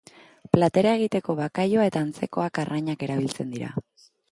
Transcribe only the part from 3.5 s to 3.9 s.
dira.